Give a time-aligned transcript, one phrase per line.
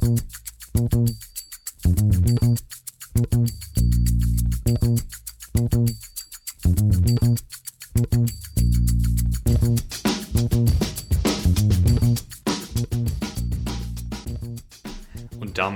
[0.00, 0.22] Und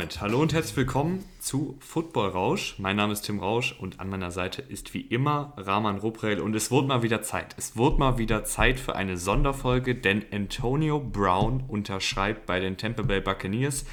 [0.07, 2.77] damit hallo und herzlich willkommen zu Football Rausch.
[2.79, 6.55] Mein Name ist Tim Rausch und an meiner Seite ist wie immer Rahman Ruprell und
[6.55, 7.57] es wurde mal wieder Zeit.
[7.59, 13.03] Es wurde mal wieder Zeit für eine Sonderfolge, denn Antonio Brown unterschreibt bei den Tampa
[13.03, 13.85] Bay Buccaneers.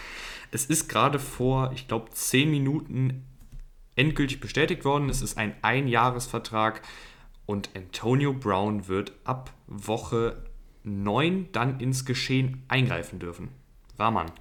[0.51, 3.25] Es ist gerade vor, ich glaube, zehn Minuten
[3.95, 5.09] endgültig bestätigt worden.
[5.09, 6.83] Es ist ein Einjahresvertrag
[7.47, 10.43] und Antonio Brown wird ab Woche
[10.83, 13.49] 9 dann ins Geschehen eingreifen dürfen.
[13.97, 14.31] Rahman,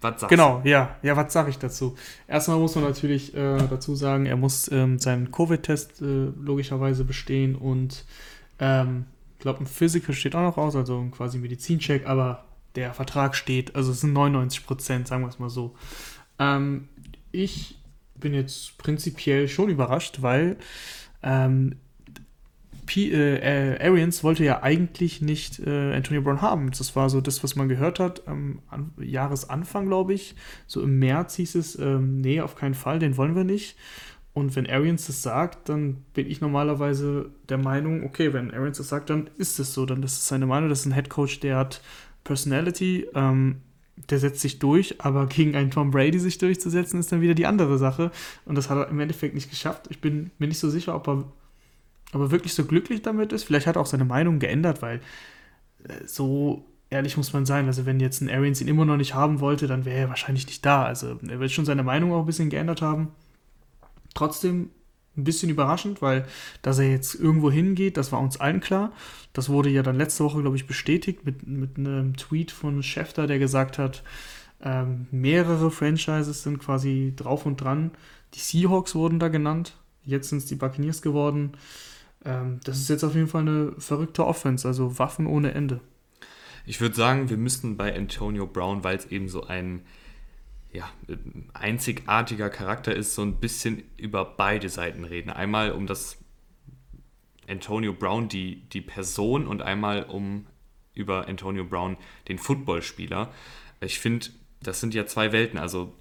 [0.00, 0.68] was sagst genau, du?
[0.68, 0.96] ja.
[1.02, 1.96] Ja, was sage ich dazu?
[2.26, 7.54] Erstmal muss man natürlich äh, dazu sagen, er muss ähm, seinen Covid-Test äh, logischerweise bestehen
[7.54, 8.04] und
[8.58, 12.94] ähm, ich glaube, ein Physical steht auch noch aus, also quasi ein Medizincheck, aber der
[12.94, 15.74] Vertrag steht, also es sind 99 Prozent, sagen wir es mal so.
[16.38, 16.88] Ähm,
[17.32, 17.78] ich
[18.14, 20.56] bin jetzt prinzipiell schon überrascht, weil
[21.22, 21.76] ähm,
[22.92, 26.70] P äh, Arians wollte ja eigentlich nicht äh, Antonio Brown haben.
[26.76, 30.34] Das war so das, was man gehört hat am an Jahresanfang, glaube ich.
[30.66, 33.78] So im März hieß es, ähm, nee, auf keinen Fall, den wollen wir nicht.
[34.34, 38.88] Und wenn Arians das sagt, dann bin ich normalerweise der Meinung, okay, wenn Arians das
[38.88, 39.86] sagt, dann ist es so.
[39.86, 40.68] Dann ist es seine Meinung.
[40.68, 41.80] Das ist ein Head Coach, der hat
[42.24, 43.62] Personality, ähm,
[44.10, 47.46] der setzt sich durch, aber gegen einen Tom Brady sich durchzusetzen, ist dann wieder die
[47.46, 48.10] andere Sache.
[48.44, 49.86] Und das hat er im Endeffekt nicht geschafft.
[49.88, 51.24] Ich bin mir nicht so sicher, ob er
[52.12, 53.44] aber wirklich so glücklich damit ist.
[53.44, 55.00] Vielleicht hat er auch seine Meinung geändert, weil
[55.84, 57.66] äh, so ehrlich muss man sein.
[57.66, 60.46] Also, wenn jetzt ein Arians ihn immer noch nicht haben wollte, dann wäre er wahrscheinlich
[60.46, 60.84] nicht da.
[60.84, 63.08] Also, er wird schon seine Meinung auch ein bisschen geändert haben.
[64.14, 64.70] Trotzdem
[65.16, 66.26] ein bisschen überraschend, weil
[66.62, 68.92] dass er jetzt irgendwo hingeht, das war uns allen klar.
[69.32, 73.26] Das wurde ja dann letzte Woche, glaube ich, bestätigt mit, mit einem Tweet von Schefter,
[73.26, 74.02] der gesagt hat,
[74.62, 77.90] ähm, mehrere Franchises sind quasi drauf und dran.
[78.34, 81.52] Die Seahawks wurden da genannt, jetzt sind es die Buccaneers geworden.
[82.24, 85.80] Ähm, das ist jetzt auf jeden Fall eine verrückte Offense, also Waffen ohne Ende.
[86.64, 89.82] Ich würde sagen, wir müssten bei Antonio Brown, weil es eben so ein
[90.72, 90.88] ja,
[91.52, 95.30] einzigartiger Charakter ist, so ein bisschen über beide Seiten reden.
[95.30, 96.18] Einmal um das
[97.48, 100.46] Antonio Brown, die, die Person, und einmal um
[100.94, 101.96] über Antonio Brown,
[102.28, 103.32] den Footballspieler.
[103.80, 104.28] Ich finde,
[104.62, 105.58] das sind ja zwei Welten.
[105.58, 105.94] Also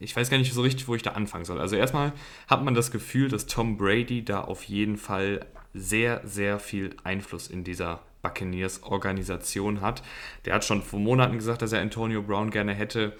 [0.00, 1.60] ich weiß gar nicht so richtig, wo ich da anfangen soll.
[1.60, 2.12] Also erstmal
[2.48, 7.48] hat man das Gefühl, dass Tom Brady da auf jeden Fall sehr, sehr viel Einfluss
[7.48, 10.02] in dieser Buccaneers-Organisation hat.
[10.44, 13.14] Der hat schon vor Monaten gesagt, dass er Antonio Brown gerne hätte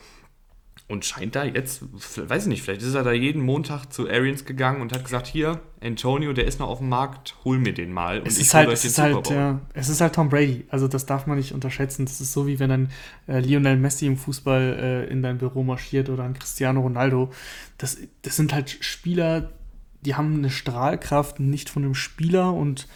[0.91, 1.83] und scheint da jetzt,
[2.17, 5.29] weiß ich nicht, vielleicht ist er da jeden Montag zu Arians gegangen und hat gesagt,
[5.29, 8.19] hier, Antonio, der ist noch auf dem Markt, hol mir den mal.
[8.19, 10.67] Und es ist halt, es ist halt, ja, es ist halt Tom Brady.
[10.69, 12.07] Also das darf man nicht unterschätzen.
[12.07, 12.89] Das ist so, wie wenn dann
[13.29, 17.31] äh, Lionel Messi im Fußball äh, in dein Büro marschiert oder ein Cristiano Ronaldo.
[17.79, 19.53] Das, das sind halt Spieler,
[20.01, 22.89] die haben eine Strahlkraft nicht von einem Spieler und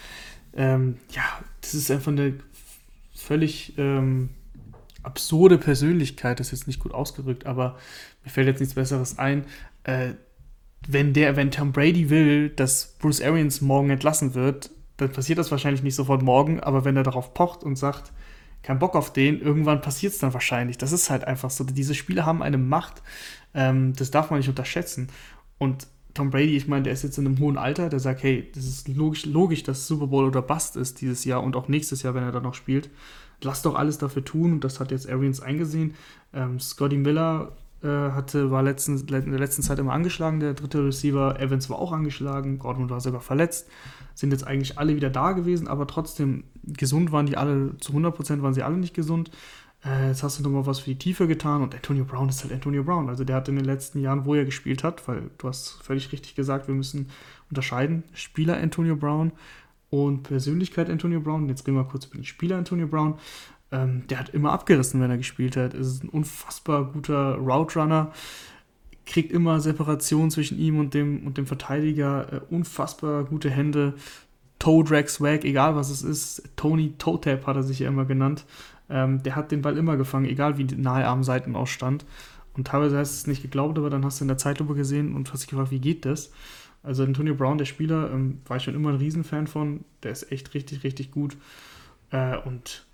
[0.56, 1.22] ähm, ja,
[1.60, 2.34] das ist einfach eine
[3.14, 4.30] völlig ähm,
[5.04, 7.76] absurde Persönlichkeit, das ist jetzt nicht gut ausgerückt, aber
[8.24, 9.44] mir fällt jetzt nichts Besseres ein.
[9.84, 10.14] Äh,
[10.86, 15.50] wenn der, wenn Tom Brady will, dass Bruce Arians morgen entlassen wird, dann passiert das
[15.50, 18.12] wahrscheinlich nicht sofort morgen, aber wenn er darauf pocht und sagt,
[18.62, 20.78] kein Bock auf den, irgendwann passiert es dann wahrscheinlich.
[20.78, 21.64] Das ist halt einfach so.
[21.64, 23.02] Diese Spiele haben eine Macht,
[23.52, 25.08] ähm, das darf man nicht unterschätzen.
[25.58, 28.50] Und Tom Brady, ich meine, der ist jetzt in einem hohen Alter, der sagt, hey,
[28.54, 32.02] das ist logisch, logisch, dass Super Bowl oder Bust ist dieses Jahr und auch nächstes
[32.02, 32.88] Jahr, wenn er dann noch spielt
[33.44, 35.94] lass doch alles dafür tun und das hat jetzt Arians eingesehen.
[36.32, 40.84] Ähm, Scotty Miller äh, hatte, war letzten, in der letzten Zeit immer angeschlagen, der dritte
[40.84, 41.38] Receiver.
[41.38, 43.68] Evans war auch angeschlagen, Gordon war sogar verletzt.
[44.14, 48.42] Sind jetzt eigentlich alle wieder da gewesen, aber trotzdem gesund waren die alle, zu 100%
[48.42, 49.30] waren sie alle nicht gesund.
[49.84, 52.52] Äh, jetzt hast du nochmal was für die Tiefe getan und Antonio Brown ist halt
[52.52, 53.08] Antonio Brown.
[53.08, 56.10] Also der hat in den letzten Jahren, wo er gespielt hat, weil du hast völlig
[56.12, 57.10] richtig gesagt, wir müssen
[57.50, 59.32] unterscheiden, Spieler Antonio Brown
[59.94, 61.48] und Persönlichkeit Antonio Brown.
[61.48, 63.14] Jetzt reden wir kurz über den Spieler Antonio Brown.
[63.70, 65.72] Ähm, der hat immer abgerissen, wenn er gespielt hat.
[65.72, 68.12] Ist ein unfassbar guter Route Runner.
[69.06, 72.32] Kriegt immer Separation zwischen ihm und dem, und dem Verteidiger.
[72.32, 73.94] Äh, unfassbar gute Hände.
[74.58, 76.42] Toe Drag Swag, egal was es ist.
[76.56, 78.46] Tony Toe Tap hat er sich ja immer genannt.
[78.90, 82.04] Ähm, der hat den Ball immer gefangen, egal wie nahe am Seitenausstand.
[82.56, 85.14] Und teilweise hast du es nicht geglaubt, aber dann hast du in der Zeitlupe gesehen
[85.14, 86.32] und hast dich gefragt, wie geht das?
[86.84, 89.84] Also Antonio Brown, der Spieler, ähm, war ich schon immer ein Riesenfan von.
[90.02, 91.36] Der ist echt richtig, richtig gut.
[92.10, 92.84] Äh, und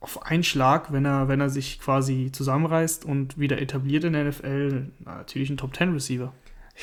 [0.00, 4.24] auf einen Schlag, wenn er, wenn er sich quasi zusammenreißt und wieder etabliert in der
[4.24, 6.34] NFL, natürlich ein Top 10 Receiver.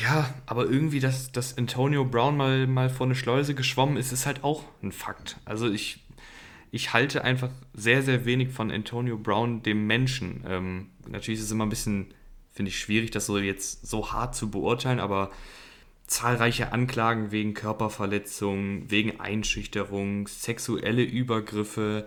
[0.01, 4.25] Ja, aber irgendwie, dass, dass Antonio Brown mal, mal vor eine Schleuse geschwommen ist, ist
[4.25, 5.37] halt auch ein Fakt.
[5.45, 5.99] Also ich,
[6.71, 10.43] ich halte einfach sehr, sehr wenig von Antonio Brown, dem Menschen.
[10.47, 12.07] Ähm, natürlich ist es immer ein bisschen,
[12.51, 15.29] finde ich, schwierig, das so jetzt so hart zu beurteilen, aber
[16.11, 22.05] zahlreiche Anklagen wegen Körperverletzung, wegen Einschüchterung, sexuelle Übergriffe,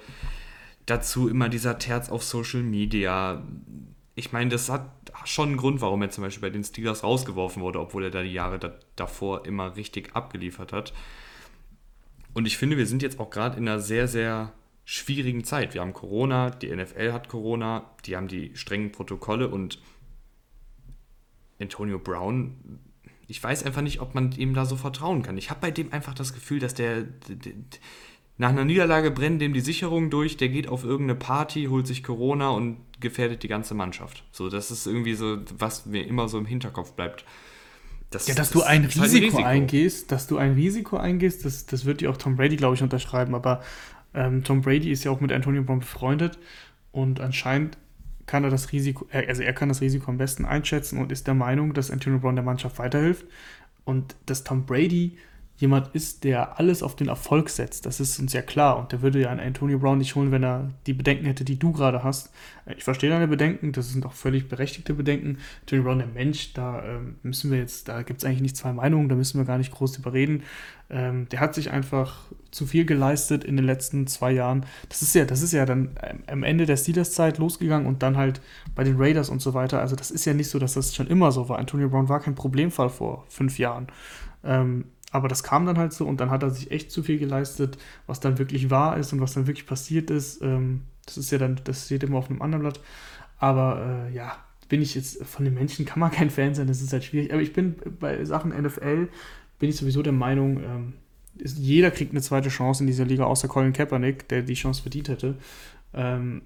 [0.84, 3.42] dazu immer dieser Terz auf Social Media.
[4.14, 4.90] Ich meine, das hat
[5.24, 8.22] schon einen Grund, warum er zum Beispiel bei den Steelers rausgeworfen wurde, obwohl er da
[8.22, 10.92] die Jahre da, davor immer richtig abgeliefert hat.
[12.34, 14.52] Und ich finde, wir sind jetzt auch gerade in einer sehr, sehr
[14.84, 15.72] schwierigen Zeit.
[15.72, 19.80] Wir haben Corona, die NFL hat Corona, die haben die strengen Protokolle und
[21.58, 22.80] Antonio Brown,
[23.26, 25.38] ich weiß einfach nicht, ob man ihm da so vertrauen kann.
[25.38, 27.52] Ich habe bei dem einfach das Gefühl, dass der, der
[28.36, 32.02] nach einer Niederlage brennen dem die Sicherungen durch, der geht auf irgendeine Party, holt sich
[32.02, 34.24] Corona und gefährdet die ganze Mannschaft.
[34.32, 37.24] So, das ist irgendwie so, was mir immer so im Hinterkopf bleibt.
[38.10, 40.96] Das, ja, dass das du ein Risiko, halt ein Risiko, eingehst, dass du ein Risiko
[40.96, 43.34] eingehst, das, das wird dir auch Tom Brady, glaube ich, unterschreiben.
[43.34, 43.62] Aber
[44.14, 46.38] ähm, Tom Brady ist ja auch mit Antonio Brown befreundet
[46.92, 47.78] und anscheinend
[48.26, 51.34] kann er das Risiko, also er kann das Risiko am besten einschätzen und ist der
[51.34, 53.26] Meinung, dass Antonio Brown der Mannschaft weiterhilft.
[53.84, 55.18] Und dass Tom Brady
[55.56, 57.86] jemand ist, der alles auf den Erfolg setzt.
[57.86, 58.78] Das ist uns ja klar.
[58.78, 61.58] Und der würde ja einen Antonio Brown nicht holen, wenn er die Bedenken hätte, die
[61.58, 62.32] du gerade hast.
[62.76, 65.38] Ich verstehe deine Bedenken, das sind auch völlig berechtigte Bedenken.
[65.60, 68.72] Antonio Brown, der Mensch, da ähm, müssen wir jetzt, da gibt es eigentlich nicht zwei
[68.72, 70.42] Meinungen, da müssen wir gar nicht groß drüber reden.
[70.90, 74.66] Ähm, der hat sich einfach zu viel geleistet in den letzten zwei Jahren.
[74.88, 75.90] Das ist ja, das ist ja dann
[76.26, 78.40] am Ende der Steelers-Zeit losgegangen und dann halt
[78.74, 79.80] bei den Raiders und so weiter.
[79.80, 81.58] Also das ist ja nicht so, dass das schon immer so war.
[81.58, 83.86] Antonio Brown war kein Problemfall vor fünf Jahren.
[84.44, 84.84] Ähm,
[85.14, 87.78] aber das kam dann halt so und dann hat er sich echt zu viel geleistet,
[88.08, 90.42] was dann wirklich wahr ist und was dann wirklich passiert ist.
[90.42, 92.80] Ähm, das ist ja dann, das steht immer auf einem anderen Blatt.
[93.38, 94.36] Aber äh, ja,
[94.68, 97.32] bin ich jetzt von den Menschen, kann man kein Fan sein, das ist halt schwierig.
[97.32, 99.08] Aber ich bin bei Sachen NFL,
[99.60, 100.92] bin ich sowieso der Meinung, ähm,
[101.38, 104.82] ist, jeder kriegt eine zweite Chance in dieser Liga, außer Colin Kaepernick, der die Chance
[104.82, 105.36] verdient hätte.
[105.92, 106.42] Ähm,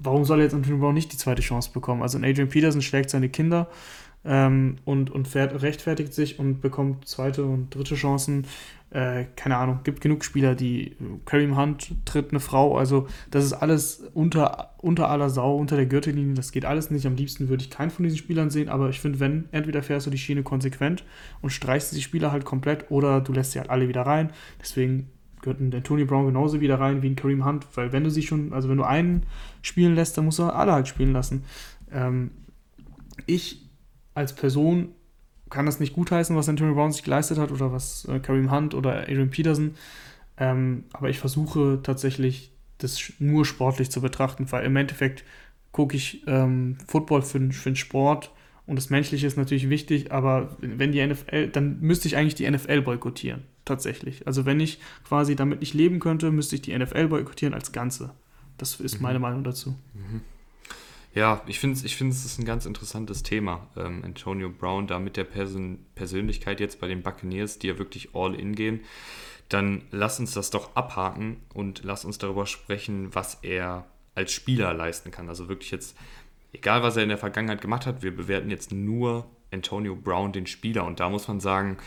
[0.00, 2.02] warum soll er jetzt Antonio Brown nicht die zweite Chance bekommen?
[2.02, 3.68] Also Adrian Peterson schlägt seine Kinder
[4.24, 8.46] ähm, und, und fährt, rechtfertigt sich und bekommt zweite und dritte Chancen.
[8.90, 13.52] Äh, keine Ahnung, gibt genug Spieler, die Kareem Hunt tritt eine Frau, also das ist
[13.52, 17.06] alles unter, unter aller Sau, unter der Gürtellinie, das geht alles nicht.
[17.06, 20.06] Am liebsten würde ich keinen von diesen Spielern sehen, aber ich finde, wenn, entweder fährst
[20.06, 21.04] du die Schiene konsequent
[21.40, 24.32] und streichst die Spieler halt komplett oder du lässt sie halt alle wieder rein.
[24.60, 25.08] Deswegen
[25.40, 28.22] gehört ein Tony Brown genauso wieder rein wie ein Kareem Hunt, weil wenn du sie
[28.22, 29.22] schon, also wenn du einen
[29.62, 31.44] spielen lässt, dann musst du alle halt spielen lassen.
[31.92, 32.32] Ähm,
[33.26, 33.69] ich
[34.14, 34.94] als Person
[35.50, 38.74] kann das nicht gutheißen, was Antonio Brown sich geleistet hat oder was äh, Kareem Hunt
[38.74, 39.74] oder Adrian Peterson.
[40.36, 45.24] Ähm, aber ich versuche tatsächlich, das nur sportlich zu betrachten, weil im Endeffekt
[45.72, 48.32] gucke ich ähm, Football für, für den Sport
[48.66, 52.48] und das Menschliche ist natürlich wichtig, aber wenn die NFL, dann müsste ich eigentlich die
[52.48, 54.26] NFL boykottieren, tatsächlich.
[54.28, 58.12] Also wenn ich quasi damit nicht leben könnte, müsste ich die NFL boykottieren als Ganze.
[58.58, 59.02] Das ist mhm.
[59.02, 59.74] meine Meinung dazu.
[59.94, 60.20] Mhm.
[61.12, 63.66] Ja, ich finde es ich ist ein ganz interessantes Thema.
[63.76, 68.14] Ähm, Antonio Brown da mit der Person Persönlichkeit jetzt bei den Buccaneers, die ja wirklich
[68.14, 68.80] all in gehen.
[69.48, 74.72] Dann lass uns das doch abhaken und lass uns darüber sprechen, was er als Spieler
[74.72, 75.28] leisten kann.
[75.28, 75.96] Also wirklich jetzt,
[76.52, 80.46] egal was er in der Vergangenheit gemacht hat, wir bewerten jetzt nur Antonio Brown, den
[80.46, 80.84] Spieler.
[80.84, 81.78] Und da muss man sagen,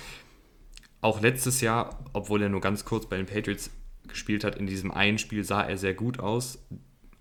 [1.00, 3.70] auch letztes Jahr, obwohl er nur ganz kurz bei den Patriots
[4.08, 6.60] gespielt hat, in diesem einen Spiel sah er sehr gut aus.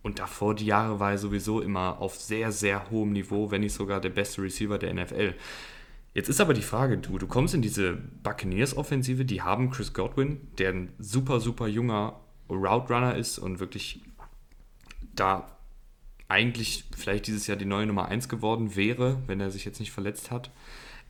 [0.03, 3.75] Und davor die Jahre war er sowieso immer auf sehr, sehr hohem Niveau, wenn nicht
[3.75, 5.35] sogar der beste Receiver der NFL.
[6.15, 10.41] Jetzt ist aber die Frage, du, du kommst in diese Buccaneers-Offensive, die haben Chris Godwin,
[10.59, 14.01] der ein super, super junger Route Runner ist und wirklich
[15.15, 15.57] da
[16.29, 19.93] eigentlich vielleicht dieses Jahr die neue Nummer 1 geworden wäre, wenn er sich jetzt nicht
[19.93, 20.51] verletzt hat.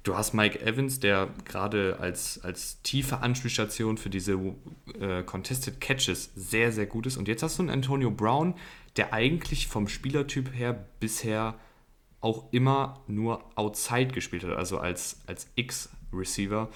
[0.03, 4.37] Du hast Mike Evans, der gerade als, als tiefe Anspielstation für diese
[4.99, 7.17] äh, Contested Catches sehr, sehr gut ist.
[7.17, 8.55] Und jetzt hast du einen Antonio Brown,
[8.97, 11.59] der eigentlich vom Spielertyp her bisher
[12.21, 16.71] auch immer nur outside gespielt hat, also als, als X-Receiver.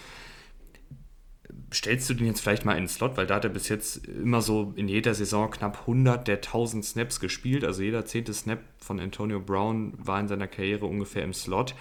[1.72, 4.06] Stellst du den jetzt vielleicht mal in den Slot, weil da hat er bis jetzt
[4.06, 8.60] immer so in jeder Saison knapp 100 der 1000 Snaps gespielt, also jeder zehnte Snap
[8.78, 11.74] von Antonio Brown war in seiner Karriere ungefähr im Slot.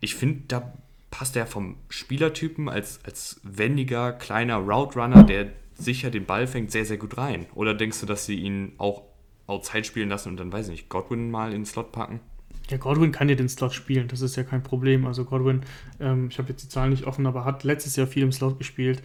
[0.00, 0.72] Ich finde, da
[1.10, 6.72] passt er vom Spielertypen als, als wendiger, kleiner Route Runner, der sicher den Ball fängt,
[6.72, 7.46] sehr, sehr gut rein.
[7.54, 9.02] Oder denkst du, dass sie ihn auch
[9.46, 12.20] outside spielen lassen und dann, weiß ich nicht, Godwin mal in den Slot packen?
[12.68, 15.06] Ja, Godwin kann ja den Slot spielen, das ist ja kein Problem.
[15.06, 15.62] Also Godwin,
[16.00, 18.58] ähm, ich habe jetzt die Zahlen nicht offen, aber hat letztes Jahr viel im Slot
[18.58, 19.02] gespielt.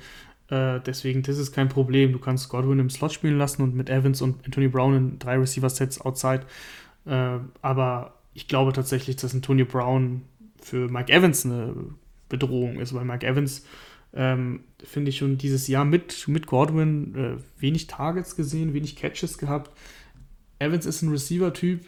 [0.48, 2.12] Äh, deswegen, das ist kein Problem.
[2.12, 5.38] Du kannst Godwin im Slot spielen lassen und mit Evans und Anthony Brown in drei
[5.38, 6.42] Receiver-Sets outside.
[7.06, 10.24] Äh, aber ich glaube tatsächlich, dass Antonio Brown
[10.62, 11.76] für Mike Evans eine
[12.30, 13.66] Bedrohung ist, weil Mike Evans,
[14.14, 19.38] ähm, finde ich, schon dieses Jahr mit, mit Godwin äh, wenig Targets gesehen, wenig Catches
[19.38, 19.72] gehabt.
[20.62, 21.86] Evans ist ein Receiver-Typ,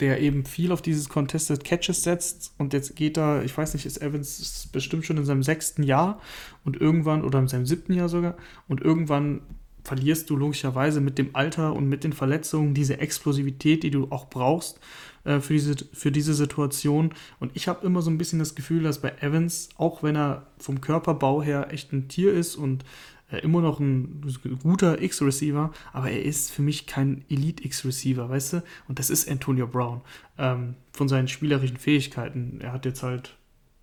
[0.00, 3.86] der eben viel auf dieses Contested Catches setzt und jetzt geht er, ich weiß nicht,
[3.86, 6.20] ist Evans bestimmt schon in seinem sechsten Jahr
[6.64, 8.36] und irgendwann, oder in seinem siebten Jahr sogar,
[8.68, 9.42] und irgendwann
[9.84, 14.28] verlierst du logischerweise mit dem Alter und mit den Verletzungen diese Explosivität, die du auch
[14.28, 14.80] brauchst
[15.22, 17.14] äh, für, diese, für diese Situation.
[17.38, 20.48] Und ich habe immer so ein bisschen das Gefühl, dass bei Evans, auch wenn er
[20.58, 22.84] vom Körperbau her echt ein Tier ist und
[23.42, 24.22] immer noch ein
[24.62, 28.62] guter X-Receiver, aber er ist für mich kein Elite-X-Receiver, weißt du?
[28.88, 30.00] Und das ist Antonio Brown.
[30.38, 32.60] Ähm, von seinen spielerischen Fähigkeiten.
[32.60, 33.36] Er hat jetzt halt,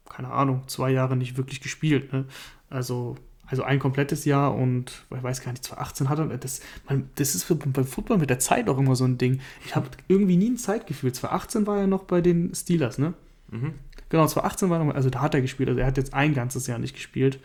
[0.10, 2.14] keine Ahnung, zwei Jahre nicht wirklich gespielt.
[2.14, 2.26] Ne?
[2.70, 7.10] Also also ein komplettes Jahr und ich weiß gar nicht, 2018 hat er, das, man,
[7.16, 9.42] das ist für, beim Football mit der Zeit auch immer so ein Ding.
[9.66, 11.12] Ich habe irgendwie nie ein Zeitgefühl.
[11.12, 13.14] 2018 war er noch bei den Steelers, ne?
[13.52, 13.74] Mhm.
[14.10, 16.34] Genau, 2018 war er noch, also da hat er gespielt, also er hat jetzt ein
[16.34, 17.40] ganzes Jahr nicht gespielt.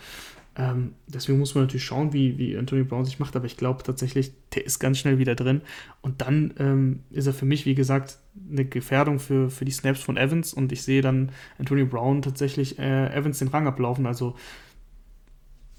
[0.58, 3.84] Ähm, deswegen muss man natürlich schauen, wie, wie Anthony Brown sich macht, aber ich glaube
[3.84, 5.60] tatsächlich, der ist ganz schnell wieder drin.
[6.02, 8.18] Und dann ähm, ist er für mich, wie gesagt,
[8.50, 12.78] eine Gefährdung für, für die Snaps von Evans und ich sehe dann Anthony Brown tatsächlich
[12.78, 14.04] äh, Evans den Rang ablaufen.
[14.06, 14.34] Also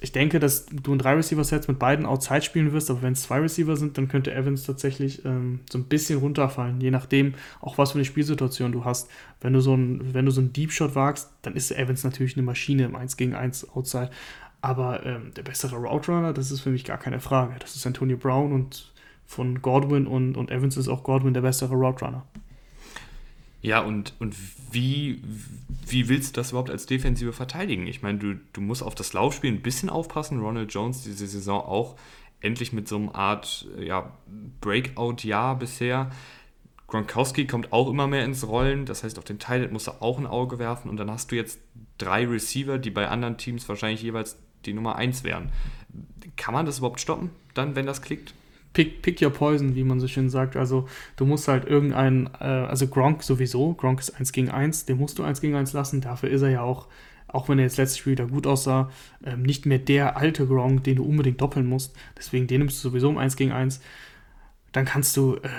[0.02, 3.24] ich denke, dass du ein drei Receiver-Set mit beiden Outside spielen wirst, aber wenn es
[3.24, 7.78] zwei Receiver sind, dann könnte Evans tatsächlich ähm, so ein bisschen runterfallen, je nachdem, auch
[7.78, 9.10] was für eine Spielsituation du hast.
[9.42, 12.38] Wenn du so ein, wenn du so einen Deep Shot wagst, dann ist Evans natürlich
[12.38, 14.10] eine Maschine im 1 gegen 1 Outside.
[14.62, 17.56] Aber ähm, der bessere Route Runner, das ist für mich gar keine Frage.
[17.60, 18.92] Das ist Antonio Brown und
[19.26, 22.26] von Godwin und, und Evans ist auch Godwin der bessere Route Runner.
[23.62, 24.36] Ja, und, und
[24.72, 25.22] wie,
[25.86, 27.88] wie willst du das überhaupt als Defensive verteidigen?
[27.88, 30.40] Ich meine, du, du musst auf das Laufspiel ein bisschen aufpassen.
[30.40, 31.96] Ronald Jones diese Saison auch
[32.42, 34.14] endlich mit so einer Art ja,
[34.62, 36.10] Breakout-Jahr bisher.
[36.88, 40.18] Gronkowski kommt auch immer mehr ins Rollen, das heißt, auf den Teil musst du auch
[40.18, 41.60] ein Auge werfen und dann hast du jetzt
[42.00, 45.50] drei Receiver, die bei anderen Teams wahrscheinlich jeweils die Nummer 1 wären.
[46.38, 48.34] Kann man das überhaupt stoppen, dann, wenn das klickt?
[48.74, 50.56] pick, pick your poison, wie man so schön sagt.
[50.56, 54.98] Also du musst halt irgendeinen, äh, also Gronk sowieso, Gronk ist 1 gegen 1, den
[54.98, 56.02] musst du 1 gegen 1 lassen.
[56.02, 56.88] Dafür ist er ja auch,
[57.28, 58.90] auch wenn er jetzt letztes Spiel wieder gut aussah,
[59.26, 61.96] ähm, nicht mehr der alte Gronk, den du unbedingt doppeln musst.
[62.18, 63.82] Deswegen den nimmst du sowieso um 1 gegen 1.
[64.72, 65.50] Dann kannst du äh,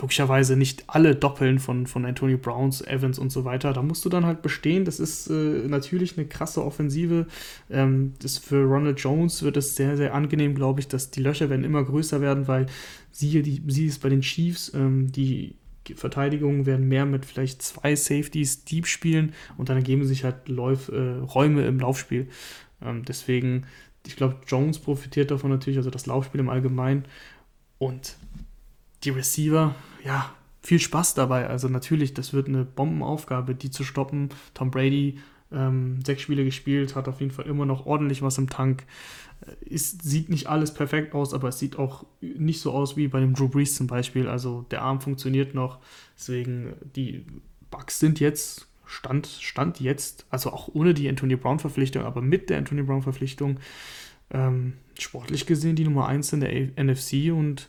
[0.00, 3.72] logischerweise nicht alle doppeln von, von Antonio Browns, Evans und so weiter.
[3.72, 4.84] Da musst du dann halt bestehen.
[4.84, 7.26] Das ist äh, natürlich eine krasse Offensive.
[7.70, 11.50] Ähm, das für Ronald Jones wird es sehr, sehr angenehm, glaube ich, dass die Löcher
[11.50, 12.66] werden immer größer werden, weil
[13.10, 15.56] siehe, die, sie ist bei den Chiefs, ähm, die
[15.94, 20.88] Verteidigungen werden mehr mit vielleicht zwei Safeties deep spielen und dann ergeben sich halt Läuf,
[20.88, 22.28] äh, Räume im Laufspiel.
[22.82, 23.66] Ähm, deswegen,
[24.06, 27.04] ich glaube, Jones profitiert davon natürlich, also das Laufspiel im Allgemeinen.
[27.78, 28.16] Und
[29.04, 29.74] die Receiver,
[30.04, 31.46] ja, viel Spaß dabei.
[31.46, 34.30] Also natürlich, das wird eine Bombenaufgabe, die zu stoppen.
[34.54, 35.18] Tom Brady,
[35.52, 38.84] ähm, sechs Spiele gespielt, hat auf jeden Fall immer noch ordentlich was im Tank.
[39.40, 43.20] Äh, sieht nicht alles perfekt aus, aber es sieht auch nicht so aus wie bei
[43.20, 44.28] dem Drew Brees zum Beispiel.
[44.28, 45.78] Also der Arm funktioniert noch.
[46.16, 47.24] Deswegen, die
[47.70, 52.58] Bugs sind jetzt, Stand, Stand jetzt, also auch ohne die Antonio Brown-Verpflichtung, aber mit der
[52.58, 53.60] Antonio Brown-Verpflichtung,
[54.30, 57.68] ähm, sportlich gesehen die Nummer 1 in der NFC und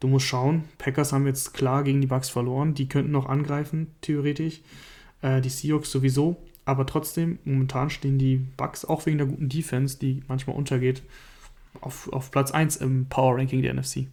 [0.00, 2.74] Du musst schauen, Packers haben jetzt klar gegen die Bucks verloren.
[2.74, 4.60] Die könnten noch angreifen, theoretisch.
[5.22, 6.36] Äh, die Seahawks sowieso.
[6.64, 11.02] Aber trotzdem, momentan stehen die Bucks auch wegen der guten Defense, die manchmal untergeht,
[11.80, 14.06] auf, auf Platz 1 im Power Ranking der NFC.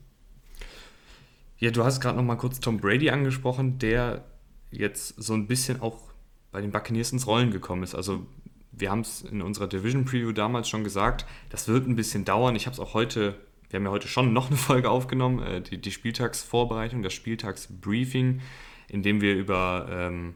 [1.58, 4.26] Ja, du hast gerade noch mal kurz Tom Brady angesprochen, der
[4.72, 6.00] jetzt so ein bisschen auch
[6.52, 7.96] bei den Buccaneers ins Rollen gekommen ist.
[7.96, 8.26] Also
[8.72, 12.56] wir haben es in unserer Division Preview damals schon gesagt, das wird ein bisschen dauern.
[12.56, 13.36] Ich habe es auch heute
[13.76, 18.40] wir haben ja heute schon noch eine Folge aufgenommen, äh, die, die, Spieltagsvorbereitung, das Spieltagsbriefing,
[18.88, 20.36] in dem wir über ähm,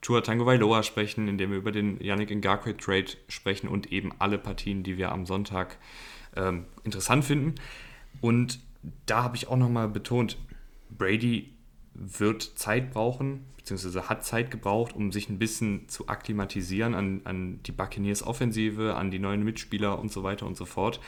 [0.00, 4.12] Tua Tango Vailoa sprechen, in dem wir über den Yannick Ngakwe Trade sprechen und eben
[4.20, 5.76] alle Partien, die wir am Sonntag
[6.36, 7.56] ähm, interessant finden.
[8.20, 8.60] Und
[9.06, 10.36] da habe ich auch nochmal betont,
[10.88, 11.52] Brady
[11.94, 17.60] wird Zeit brauchen, beziehungsweise hat Zeit gebraucht, um sich ein bisschen zu akklimatisieren an, an
[17.64, 21.00] die Buccaneers Offensive, an die neuen Mitspieler und so weiter und so fort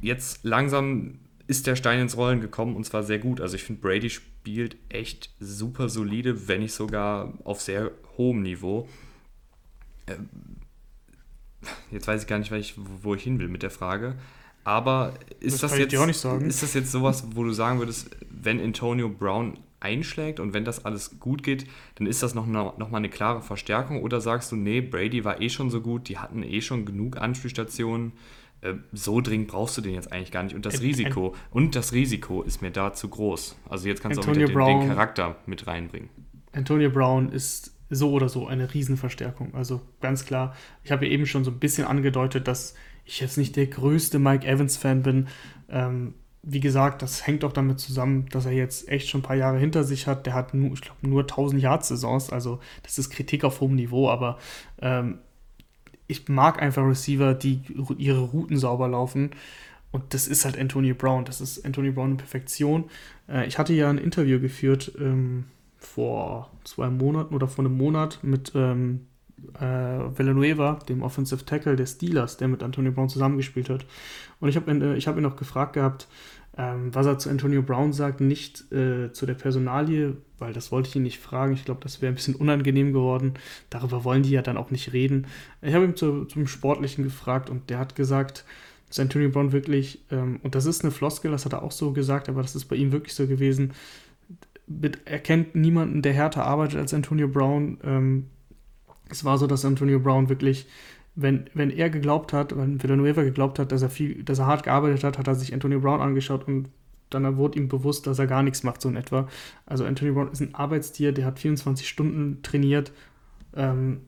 [0.00, 3.40] jetzt langsam ist der Stein ins Rollen gekommen und zwar sehr gut.
[3.40, 8.88] Also ich finde, Brady spielt echt super solide, wenn nicht sogar auf sehr hohem Niveau.
[10.06, 10.28] Ähm,
[11.90, 14.16] jetzt weiß ich gar nicht, ich, wo ich hin will mit der Frage.
[14.62, 19.08] Aber ist das, das jetzt, ist das jetzt sowas, wo du sagen würdest, wenn Antonio
[19.08, 22.98] Brown einschlägt und wenn das alles gut geht, dann ist das noch, eine, noch mal
[22.98, 24.02] eine klare Verstärkung?
[24.02, 27.16] Oder sagst du, nee, Brady war eh schon so gut, die hatten eh schon genug
[27.16, 28.12] Anspielstationen,
[28.92, 30.54] so dringend brauchst du den jetzt eigentlich gar nicht.
[30.54, 33.56] Und das Risiko, und das Risiko ist mir da zu groß.
[33.68, 36.10] Also jetzt kannst Antonio du auch den, den, Charakter mit reinbringen.
[36.52, 39.54] Antonio Brown ist so oder so eine Riesenverstärkung.
[39.54, 42.74] Also ganz klar, ich habe ja eben schon so ein bisschen angedeutet, dass
[43.04, 45.28] ich jetzt nicht der größte Mike Evans-Fan bin.
[45.68, 49.36] Ähm, wie gesagt, das hängt auch damit zusammen, dass er jetzt echt schon ein paar
[49.36, 50.26] Jahre hinter sich hat.
[50.26, 54.08] Der hat nur, ich glaube, nur 1000 Yard-Saisons, also das ist Kritik auf hohem Niveau,
[54.08, 54.38] aber
[54.80, 55.18] ähm,
[56.10, 57.62] ich mag einfach Receiver, die
[57.98, 59.30] ihre Routen sauber laufen.
[59.92, 61.24] Und das ist halt Antonio Brown.
[61.24, 62.84] Das ist Antonio Brown in Perfektion.
[63.28, 65.44] Äh, ich hatte ja ein Interview geführt ähm,
[65.78, 69.06] vor zwei Monaten oder vor einem Monat mit ähm,
[69.58, 73.86] äh, Villanueva, dem Offensive Tackle der Steelers, der mit Antonio Brown zusammengespielt hat.
[74.38, 76.08] Und ich habe ihn, äh, hab ihn auch gefragt gehabt,
[76.56, 80.88] ähm, was er zu Antonio Brown sagt, nicht äh, zu der Personalie, weil das wollte
[80.88, 81.52] ich ihn nicht fragen.
[81.52, 83.34] Ich glaube, das wäre ein bisschen unangenehm geworden.
[83.68, 85.26] Darüber wollen die ja dann auch nicht reden.
[85.62, 88.44] Ich habe ihn zu, zum Sportlichen gefragt und der hat gesagt,
[88.88, 91.92] dass Antonio Brown wirklich, ähm, und das ist eine Floskel, das hat er auch so
[91.92, 93.72] gesagt, aber das ist bei ihm wirklich so gewesen,
[95.04, 97.78] er kennt niemanden, der härter arbeitet als Antonio Brown.
[97.84, 98.26] Ähm,
[99.08, 100.66] es war so, dass Antonio Brown wirklich,
[101.16, 104.62] wenn, wenn er geglaubt hat, wenn Villanueva geglaubt hat, dass er viel, dass er hart
[104.62, 106.68] gearbeitet hat, hat er sich Antonio Brown angeschaut und
[107.10, 109.28] dann wurde ihm bewusst, dass er gar nichts macht, so in etwa.
[109.66, 112.92] Also Antonio Brown ist ein Arbeitstier, der hat 24 Stunden trainiert
[113.54, 114.02] ähm,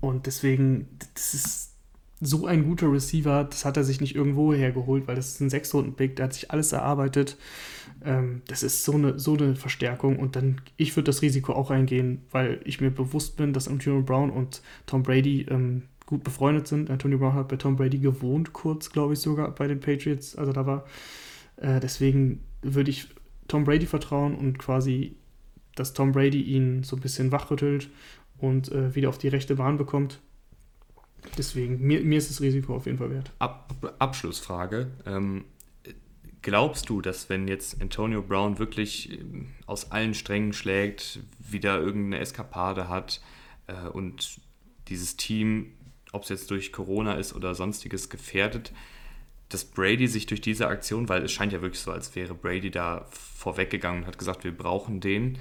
[0.00, 1.72] und deswegen, das ist
[2.20, 5.50] so ein guter Receiver, das hat er sich nicht irgendwo hergeholt, weil das ist ein
[5.50, 7.36] Sechs-Runden-Pick, der hat sich alles erarbeitet.
[8.04, 11.70] Ähm, das ist so eine, so eine Verstärkung und dann, ich würde das Risiko auch
[11.70, 16.68] eingehen, weil ich mir bewusst bin, dass Antonio Brown und Tom Brady ähm, gut befreundet
[16.68, 16.90] sind.
[16.90, 20.52] Antonio Brown hat bei Tom Brady gewohnt, kurz, glaube ich, sogar bei den Patriots, also
[20.52, 20.84] da war.
[21.56, 23.08] Äh, deswegen würde ich
[23.48, 25.16] Tom Brady vertrauen und quasi,
[25.74, 27.90] dass Tom Brady ihn so ein bisschen wachrüttelt
[28.38, 30.20] und äh, wieder auf die rechte Bahn bekommt.
[31.36, 33.32] Deswegen, mir, mir ist das Risiko auf jeden Fall wert.
[33.38, 34.90] Ab, Abschlussfrage.
[35.06, 35.44] Ähm,
[36.42, 42.20] glaubst du, dass wenn jetzt Antonio Brown wirklich ähm, aus allen Strängen schlägt, wieder irgendeine
[42.20, 43.20] Eskapade hat
[43.66, 44.40] äh, und
[44.88, 45.72] dieses Team,
[46.12, 48.72] ob es jetzt durch Corona ist oder sonstiges, gefährdet,
[49.48, 52.70] dass Brady sich durch diese Aktion, weil es scheint ja wirklich so, als wäre Brady
[52.70, 55.38] da vorweggegangen und hat gesagt, wir brauchen den,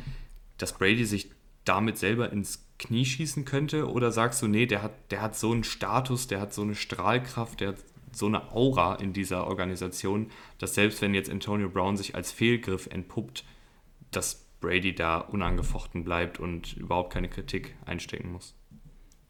[0.58, 1.32] dass Brady sich
[1.64, 3.90] damit selber ins Knie schießen könnte?
[3.90, 6.76] Oder sagst du, nee, der hat, der hat so einen Status, der hat so eine
[6.76, 7.78] Strahlkraft, der hat
[8.12, 12.88] so eine Aura in dieser Organisation, dass selbst wenn jetzt Antonio Brown sich als Fehlgriff
[12.88, 13.44] entpuppt,
[14.12, 18.56] dass Brady da unangefochten bleibt und überhaupt keine Kritik einstecken muss?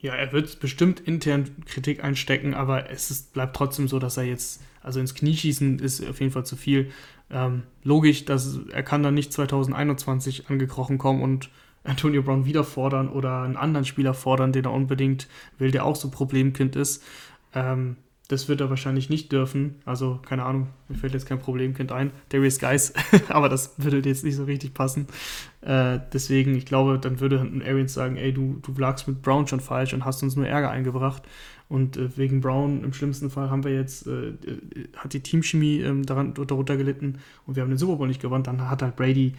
[0.06, 4.24] Ja, er wird bestimmt intern Kritik einstecken, aber es ist, bleibt trotzdem so, dass er
[4.24, 6.92] jetzt, also ins Knie schießen ist auf jeden Fall zu viel.
[7.32, 11.50] Ähm, logisch, dass er kann dann nicht 2021 angekrochen kommen und
[11.84, 15.96] Antonio Brown wieder fordern oder einen anderen Spieler fordern, den er unbedingt will, der auch
[15.96, 17.04] so Problemkind ist.
[17.56, 19.76] Ähm, das wird er wahrscheinlich nicht dürfen.
[19.86, 22.12] Also, keine Ahnung, mir fällt jetzt kein Problemkind ein.
[22.30, 22.94] Darius Guys,
[23.30, 25.08] aber das würde jetzt nicht so richtig passen.
[25.62, 29.48] Äh, deswegen, ich glaube, dann würde ein Arians sagen, ey, du, du lagst mit Brown
[29.48, 31.24] schon falsch und hast uns nur Ärger eingebracht.
[31.68, 35.82] Und äh, wegen Brown im schlimmsten Fall haben wir jetzt, äh, äh hat die Teamchemie
[35.82, 38.44] ähm, daran, darunter gelitten und wir haben den Super Bowl nicht gewonnen.
[38.44, 39.34] Dann hat halt Brady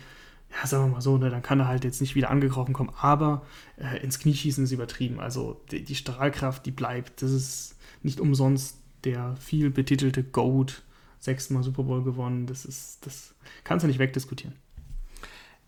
[0.57, 2.93] ja, sagen wir mal so, ne, dann kann er halt jetzt nicht wieder angekrochen kommen,
[2.99, 3.45] aber
[3.77, 5.21] äh, ins Knieschießen ist übertrieben.
[5.21, 7.23] Also die, die, Strahlkraft, die bleibt.
[7.23, 10.83] Das ist nicht umsonst der viel betitelte Goat,
[11.19, 12.47] sechsmal Super Bowl gewonnen.
[12.47, 14.55] Das ist, das kannst du nicht wegdiskutieren.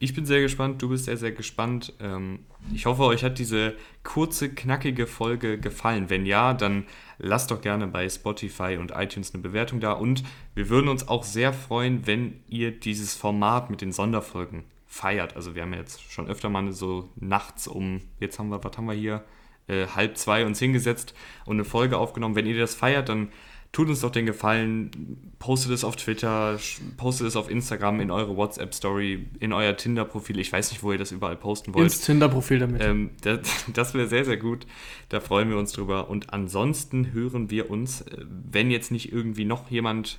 [0.00, 1.92] Ich bin sehr gespannt, du bist sehr, sehr gespannt.
[2.00, 2.40] Ähm,
[2.72, 3.74] ich hoffe, euch hat diese
[4.04, 6.08] kurze, knackige Folge gefallen.
[6.08, 6.84] Wenn ja, dann
[7.18, 9.92] lasst doch gerne bei Spotify und iTunes eine Bewertung da.
[9.92, 10.22] Und
[10.54, 15.36] wir würden uns auch sehr freuen, wenn ihr dieses Format mit den Sonderfolgen feiert.
[15.36, 18.86] Also wir haben jetzt schon öfter mal so nachts um, jetzt haben wir, was haben
[18.86, 19.22] wir hier,
[19.68, 22.34] äh, halb zwei uns hingesetzt und eine Folge aufgenommen.
[22.34, 23.28] Wenn ihr das feiert, dann
[23.70, 24.90] tut uns doch den Gefallen,
[25.38, 26.58] postet es auf Twitter,
[26.96, 30.38] postet es auf Instagram, in eure WhatsApp-Story, in euer Tinder-Profil.
[30.38, 31.84] Ich weiß nicht, wo ihr das überall posten wollt.
[31.84, 32.82] Ins Tinder-Profil damit.
[32.82, 33.40] Ähm, das,
[33.72, 34.66] das wäre sehr, sehr gut.
[35.10, 36.08] Da freuen wir uns drüber.
[36.08, 40.18] Und ansonsten hören wir uns, äh, wenn jetzt nicht irgendwie noch jemand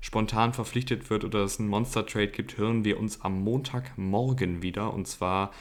[0.00, 4.92] spontan verpflichtet wird oder es einen Monster-Trade gibt, hören wir uns am Montagmorgen wieder.
[4.92, 5.52] Und zwar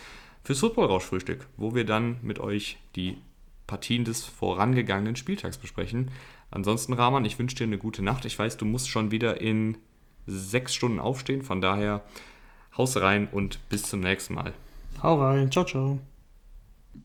[0.44, 3.18] fürs Football-Rausch-Frühstück, wo wir dann mit euch die
[3.68, 6.10] Partien des vorangegangenen Spieltags besprechen.
[6.52, 8.26] Ansonsten, Rahman, ich wünsche dir eine gute Nacht.
[8.26, 9.78] Ich weiß, du musst schon wieder in
[10.26, 11.44] sechs Stunden aufstehen.
[11.44, 12.04] Von daher,
[12.78, 14.54] haus rein und bis zum nächsten Mal.
[15.04, 15.52] Hau rein.
[15.52, 16.00] Ciao, ciao.